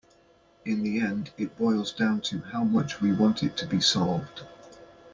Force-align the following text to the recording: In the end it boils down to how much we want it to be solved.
In 0.65 0.81
the 0.81 0.99
end 0.99 1.29
it 1.37 1.55
boils 1.59 1.93
down 1.93 2.21
to 2.21 2.39
how 2.51 2.63
much 2.63 3.01
we 3.01 3.11
want 3.13 3.43
it 3.43 3.55
to 3.57 3.67
be 3.67 3.79
solved. 3.79 4.41